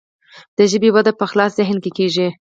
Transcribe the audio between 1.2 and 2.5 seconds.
خلاص ذهن کیږي.